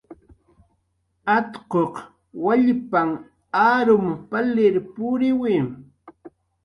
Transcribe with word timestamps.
Atquq 1.35 1.93
wallpanh 2.43 3.13
arum 3.73 4.07
palir 4.29 4.75
puriwi. 4.93 5.53